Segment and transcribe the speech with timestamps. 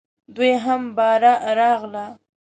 [0.35, 2.05] دوی هم باره راغله.